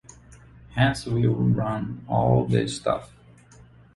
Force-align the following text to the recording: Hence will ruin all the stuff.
Hence 0.71 1.05
will 1.05 1.35
ruin 1.35 2.03
all 2.09 2.45
the 2.47 2.67
stuff. 2.67 3.13